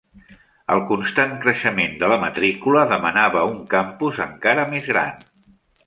[0.75, 5.27] El constant creixement de la matrícula demanava un campus encara més gran.